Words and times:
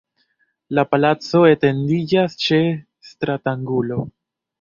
La 0.77 0.83
palaco 0.93 1.41
etendiĝas 1.49 2.37
ĉe 2.45 2.59
stratangulo. 3.11 4.01